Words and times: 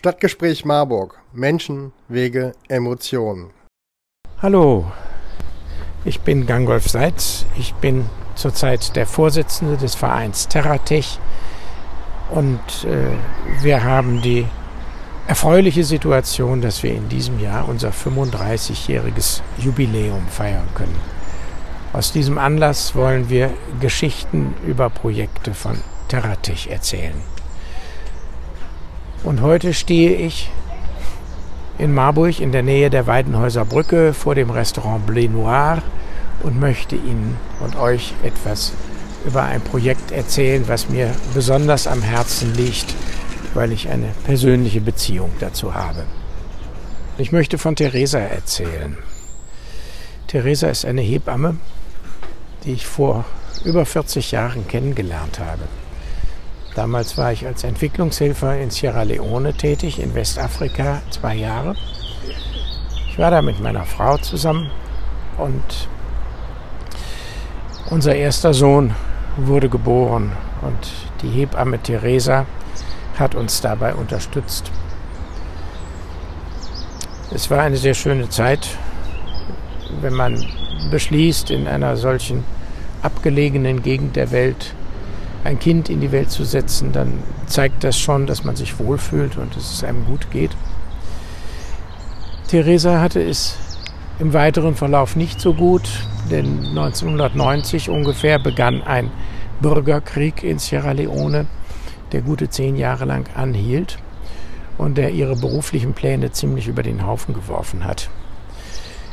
Stadtgespräch 0.00 0.64
Marburg. 0.64 1.20
Menschen, 1.34 1.92
Wege, 2.08 2.52
Emotionen. 2.68 3.50
Hallo, 4.40 4.90
ich 6.06 6.20
bin 6.20 6.46
Gangolf 6.46 6.88
Seitz. 6.88 7.44
Ich 7.58 7.74
bin 7.74 8.06
zurzeit 8.34 8.96
der 8.96 9.06
Vorsitzende 9.06 9.76
des 9.76 9.94
Vereins 9.94 10.48
Terratech 10.48 11.18
und 12.30 12.60
äh, 12.86 13.10
wir 13.62 13.84
haben 13.84 14.22
die 14.22 14.46
erfreuliche 15.26 15.84
Situation, 15.84 16.62
dass 16.62 16.82
wir 16.82 16.94
in 16.94 17.10
diesem 17.10 17.38
Jahr 17.38 17.68
unser 17.68 17.90
35-jähriges 17.90 19.42
Jubiläum 19.58 20.26
feiern 20.28 20.68
können. 20.74 20.98
Aus 21.92 22.10
diesem 22.10 22.38
Anlass 22.38 22.94
wollen 22.94 23.28
wir 23.28 23.50
Geschichten 23.80 24.54
über 24.66 24.88
Projekte 24.88 25.52
von 25.52 25.76
Terratech 26.08 26.68
erzählen. 26.68 27.20
Und 29.22 29.42
heute 29.42 29.74
stehe 29.74 30.16
ich 30.16 30.50
in 31.78 31.92
Marburg 31.92 32.40
in 32.40 32.52
der 32.52 32.62
Nähe 32.62 32.88
der 32.88 33.06
Weidenhäuser 33.06 33.64
Brücke 33.64 34.14
vor 34.14 34.34
dem 34.34 34.50
Restaurant 34.50 35.08
Blé 35.08 35.28
Noir 35.28 35.82
und 36.42 36.58
möchte 36.58 36.96
Ihnen 36.96 37.36
und 37.60 37.76
euch 37.76 38.14
etwas 38.22 38.72
über 39.26 39.42
ein 39.42 39.60
Projekt 39.60 40.10
erzählen, 40.10 40.66
was 40.68 40.88
mir 40.88 41.14
besonders 41.34 41.86
am 41.86 42.00
Herzen 42.00 42.54
liegt, 42.54 42.94
weil 43.52 43.72
ich 43.72 43.90
eine 43.90 44.08
persönliche 44.24 44.80
Beziehung 44.80 45.30
dazu 45.38 45.74
habe. 45.74 46.04
Ich 47.18 47.32
möchte 47.32 47.58
von 47.58 47.76
Theresa 47.76 48.18
erzählen. 48.18 48.96
Theresa 50.28 50.68
ist 50.68 50.86
eine 50.86 51.02
Hebamme, 51.02 51.56
die 52.64 52.72
ich 52.72 52.86
vor 52.86 53.26
über 53.64 53.84
40 53.84 54.30
Jahren 54.30 54.66
kennengelernt 54.66 55.38
habe. 55.38 55.64
Damals 56.74 57.18
war 57.18 57.32
ich 57.32 57.46
als 57.46 57.64
Entwicklungshelfer 57.64 58.58
in 58.58 58.70
Sierra 58.70 59.02
Leone 59.02 59.54
tätig, 59.54 59.98
in 59.98 60.14
Westafrika, 60.14 61.02
zwei 61.10 61.34
Jahre. 61.34 61.74
Ich 63.08 63.18
war 63.18 63.30
da 63.30 63.42
mit 63.42 63.60
meiner 63.60 63.84
Frau 63.84 64.16
zusammen 64.18 64.70
und 65.36 65.88
unser 67.90 68.14
erster 68.14 68.54
Sohn 68.54 68.94
wurde 69.36 69.68
geboren 69.68 70.32
und 70.62 70.92
die 71.22 71.28
Hebamme 71.30 71.78
Theresa 71.80 72.46
hat 73.18 73.34
uns 73.34 73.60
dabei 73.60 73.94
unterstützt. 73.94 74.70
Es 77.32 77.50
war 77.50 77.62
eine 77.62 77.76
sehr 77.76 77.94
schöne 77.94 78.28
Zeit, 78.28 78.68
wenn 80.00 80.14
man 80.14 80.44
beschließt, 80.90 81.50
in 81.50 81.66
einer 81.66 81.96
solchen 81.96 82.44
abgelegenen 83.02 83.82
Gegend 83.82 84.16
der 84.16 84.30
Welt 84.30 84.74
ein 85.44 85.58
Kind 85.58 85.88
in 85.88 86.00
die 86.00 86.12
Welt 86.12 86.30
zu 86.30 86.44
setzen, 86.44 86.92
dann 86.92 87.22
zeigt 87.46 87.84
das 87.84 87.98
schon, 87.98 88.26
dass 88.26 88.44
man 88.44 88.56
sich 88.56 88.78
wohlfühlt 88.78 89.36
und 89.36 89.56
dass 89.56 89.72
es 89.72 89.84
einem 89.84 90.04
gut 90.04 90.30
geht. 90.30 90.50
Theresa 92.48 93.00
hatte 93.00 93.22
es 93.22 93.56
im 94.18 94.32
weiteren 94.32 94.74
Verlauf 94.74 95.16
nicht 95.16 95.40
so 95.40 95.54
gut, 95.54 95.88
denn 96.30 96.66
1990 96.66 97.88
ungefähr 97.88 98.38
begann 98.38 98.82
ein 98.82 99.10
Bürgerkrieg 99.60 100.42
in 100.42 100.58
Sierra 100.58 100.92
Leone, 100.92 101.46
der 102.12 102.22
gute 102.22 102.50
zehn 102.50 102.76
Jahre 102.76 103.04
lang 103.04 103.28
anhielt 103.34 103.98
und 104.78 104.98
der 104.98 105.10
ihre 105.10 105.36
beruflichen 105.36 105.94
Pläne 105.94 106.32
ziemlich 106.32 106.68
über 106.68 106.82
den 106.82 107.06
Haufen 107.06 107.34
geworfen 107.34 107.84
hat. 107.84 108.10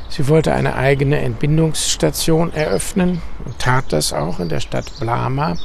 Sie 0.10 0.28
wollte 0.30 0.54
eine 0.54 0.76
eigene 0.76 1.20
Entbindungsstation 1.20 2.54
eröffnen 2.54 3.22
und 3.46 3.60
tat 3.60 3.86
das 3.92 4.14
auch 4.14 4.40
in 4.40 4.50
der 4.50 4.62
Stadt 4.62 4.92
Blama 5.00 5.58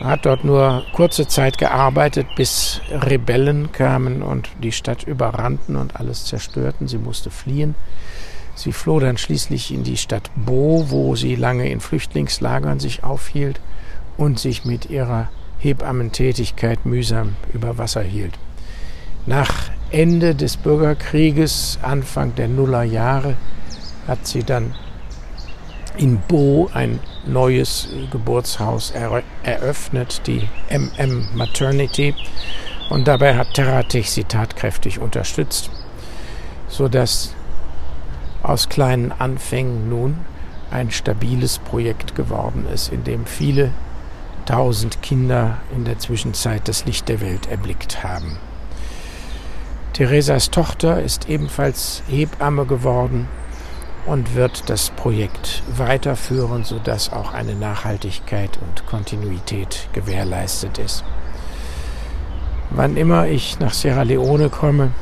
hat 0.00 0.26
dort 0.26 0.44
nur 0.44 0.84
kurze 0.92 1.26
Zeit 1.26 1.58
gearbeitet, 1.58 2.26
bis 2.36 2.80
Rebellen 2.90 3.72
kamen 3.72 4.22
und 4.22 4.48
die 4.62 4.72
Stadt 4.72 5.02
überrannten 5.02 5.76
und 5.76 5.96
alles 5.96 6.24
zerstörten. 6.24 6.86
Sie 6.86 6.98
musste 6.98 7.30
fliehen. 7.30 7.74
Sie 8.54 8.72
floh 8.72 9.00
dann 9.00 9.18
schließlich 9.18 9.72
in 9.72 9.84
die 9.84 9.96
Stadt 9.96 10.30
Bo, 10.34 10.86
wo 10.88 11.14
sie 11.16 11.34
lange 11.34 11.68
in 11.68 11.80
Flüchtlingslagern 11.80 12.80
sich 12.80 13.04
aufhielt 13.04 13.60
und 14.16 14.38
sich 14.38 14.64
mit 14.64 14.90
ihrer 14.90 15.28
Hebammentätigkeit 15.58 16.84
mühsam 16.84 17.36
über 17.52 17.78
Wasser 17.78 18.02
hielt. 18.02 18.38
Nach 19.26 19.70
Ende 19.90 20.34
des 20.34 20.56
Bürgerkrieges, 20.56 21.78
Anfang 21.82 22.34
der 22.34 22.48
Nullerjahre, 22.48 23.34
hat 24.06 24.26
sie 24.26 24.42
dann 24.42 24.74
in 25.98 26.20
Bo 26.28 26.70
ein 26.72 27.00
neues 27.26 27.88
Geburtshaus 28.10 28.92
eröffnet, 29.42 30.22
die 30.26 30.48
MM 30.70 31.28
Maternity. 31.34 32.14
Und 32.88 33.06
dabei 33.06 33.36
hat 33.36 33.52
Terratech 33.54 34.10
sie 34.10 34.24
tatkräftig 34.24 34.98
unterstützt, 34.98 35.70
sodass 36.68 37.34
aus 38.42 38.68
kleinen 38.68 39.12
Anfängen 39.12 39.88
nun 39.88 40.18
ein 40.70 40.90
stabiles 40.90 41.58
Projekt 41.58 42.14
geworden 42.14 42.66
ist, 42.72 42.92
in 42.92 43.04
dem 43.04 43.26
viele 43.26 43.72
tausend 44.46 45.02
Kinder 45.02 45.58
in 45.74 45.84
der 45.84 45.98
Zwischenzeit 45.98 46.68
das 46.68 46.86
Licht 46.86 47.08
der 47.08 47.20
Welt 47.20 47.48
erblickt 47.50 48.02
haben. 48.02 48.38
Theresas 49.92 50.50
Tochter 50.50 51.02
ist 51.02 51.28
ebenfalls 51.28 52.02
Hebamme 52.08 52.64
geworden 52.64 53.28
und 54.08 54.34
wird 54.34 54.70
das 54.70 54.88
Projekt 54.90 55.62
weiterführen, 55.76 56.64
sodass 56.64 57.12
auch 57.12 57.34
eine 57.34 57.54
Nachhaltigkeit 57.54 58.58
und 58.66 58.86
Kontinuität 58.86 59.88
gewährleistet 59.92 60.78
ist. 60.78 61.04
Wann 62.70 62.96
immer 62.96 63.26
ich 63.26 63.60
nach 63.60 63.74
Sierra 63.74 64.02
Leone 64.02 64.48
komme, 64.48 64.92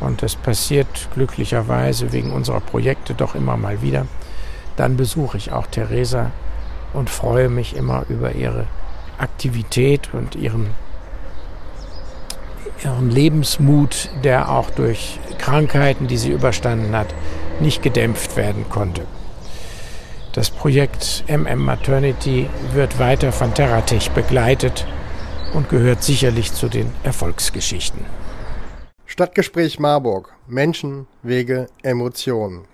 und 0.00 0.22
das 0.22 0.36
passiert 0.36 1.08
glücklicherweise 1.14 2.12
wegen 2.12 2.32
unserer 2.32 2.60
Projekte 2.60 3.12
doch 3.12 3.34
immer 3.34 3.58
mal 3.58 3.82
wieder, 3.82 4.06
dann 4.76 4.96
besuche 4.96 5.36
ich 5.36 5.52
auch 5.52 5.66
Theresa 5.66 6.30
und 6.94 7.10
freue 7.10 7.50
mich 7.50 7.76
immer 7.76 8.04
über 8.08 8.34
ihre 8.34 8.64
Aktivität 9.18 10.14
und 10.14 10.34
ihren, 10.34 10.68
ihren 12.82 13.10
Lebensmut, 13.10 14.08
der 14.24 14.48
auch 14.48 14.70
durch 14.70 15.20
Krankheiten, 15.36 16.06
die 16.06 16.16
sie 16.16 16.30
überstanden 16.30 16.96
hat, 16.96 17.08
nicht 17.60 17.82
gedämpft 17.82 18.36
werden 18.36 18.68
konnte. 18.68 19.06
Das 20.32 20.50
Projekt 20.50 21.24
MM 21.28 21.64
Maternity 21.64 22.48
wird 22.72 22.98
weiter 22.98 23.32
von 23.32 23.52
Terratech 23.52 24.10
begleitet 24.12 24.86
und 25.54 25.68
gehört 25.68 26.02
sicherlich 26.02 26.52
zu 26.52 26.68
den 26.68 26.92
Erfolgsgeschichten. 27.02 28.04
Stadtgespräch 29.06 29.80
Marburg. 29.80 30.32
Menschen, 30.46 31.08
Wege, 31.22 31.66
Emotionen. 31.82 32.70